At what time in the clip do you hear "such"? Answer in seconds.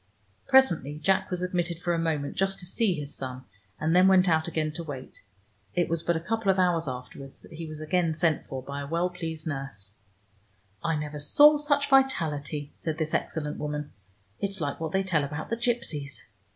11.57-11.87